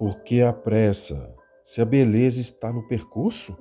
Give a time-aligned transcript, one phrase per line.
[0.00, 1.36] Por que a pressa?
[1.62, 3.54] Se a beleza está no percurso,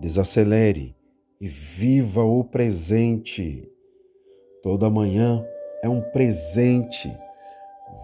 [0.00, 0.96] desacelere
[1.40, 3.70] e viva o presente.
[4.60, 5.46] Toda manhã
[5.84, 7.16] é um presente.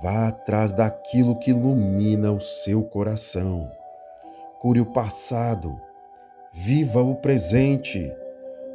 [0.05, 3.69] Vá atrás daquilo que ilumina o seu coração.
[4.61, 5.77] Cure o passado.
[6.53, 8.09] Viva o presente.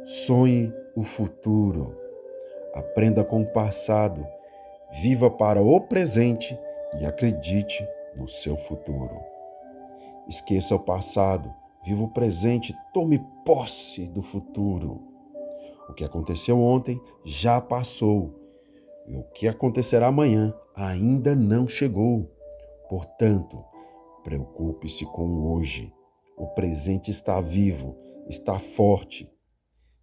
[0.04, 1.98] Sonhe o futuro.
[2.74, 4.26] Aprenda com o passado.
[5.00, 6.54] Viva para o presente
[7.00, 7.82] e acredite
[8.18, 9.16] no seu futuro.
[10.28, 11.54] Esqueça o passado,
[11.84, 15.02] viva o presente, tome posse do futuro.
[15.88, 18.38] O que aconteceu ontem já passou
[19.06, 22.30] e o que acontecerá amanhã ainda não chegou.
[22.90, 23.64] Portanto,
[24.22, 25.92] preocupe-se com o hoje.
[26.36, 27.96] O presente está vivo,
[28.28, 29.30] está forte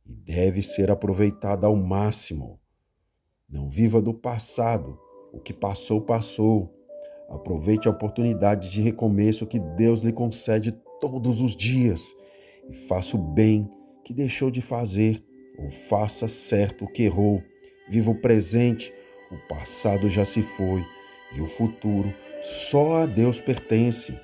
[0.05, 2.59] e deve ser aproveitado ao máximo.
[3.47, 4.99] Não viva do passado,
[5.31, 6.73] o que passou, passou.
[7.29, 12.15] Aproveite a oportunidade de recomeço que Deus lhe concede todos os dias
[12.69, 13.69] e faça o bem
[14.03, 15.23] que deixou de fazer
[15.57, 17.41] ou faça certo o que errou.
[17.89, 18.93] Viva o presente,
[19.31, 20.83] o passado já se foi
[21.35, 24.17] e o futuro só a Deus pertence.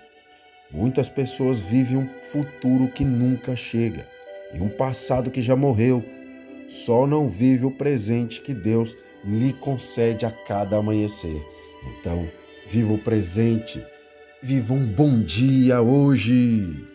[0.72, 4.08] Muitas pessoas vivem um futuro que nunca chega
[4.54, 6.04] e um passado que já morreu.
[6.70, 8.96] Só não vive o presente que Deus
[9.26, 11.46] lhe concede a cada amanhecer.
[11.84, 12.30] Então,
[12.68, 13.84] Viva o presente.
[14.42, 16.86] Viva um bom dia hoje.